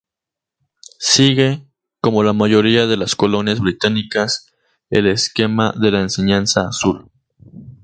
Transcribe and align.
Sigue, 0.97 1.63
como 2.01 2.23
la 2.23 2.33
mayoría 2.33 2.87
de 2.87 2.97
las 2.97 3.15
colonias 3.15 3.59
británicas 3.59 4.47
el 4.89 5.05
esquema 5.05 5.75
de 5.79 5.91
la 5.91 6.01
Enseña 6.01 6.39
Azul. 6.39 7.11